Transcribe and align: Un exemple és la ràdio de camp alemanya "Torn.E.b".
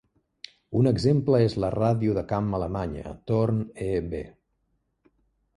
Un 0.79 0.89
exemple 0.91 1.41
és 1.49 1.57
la 1.65 1.69
ràdio 1.75 2.15
de 2.19 2.25
camp 2.33 2.49
alemanya 2.61 3.15
"Torn.E.b". 3.33 4.23